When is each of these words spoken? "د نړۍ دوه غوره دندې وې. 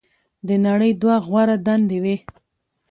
"د 0.47 0.49
نړۍ 0.67 0.91
دوه 1.01 1.15
غوره 1.25 1.57
دندې 1.65 1.97
وې. 2.03 2.15